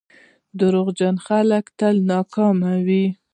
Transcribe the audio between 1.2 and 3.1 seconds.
خلک تل ناکام وي.